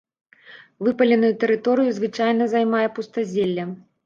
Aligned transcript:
Выпаленую 0.87 1.31
тэрыторыю 1.43 1.91
звычайна 1.99 2.49
займае 2.55 2.87
пустазелле. 2.97 3.69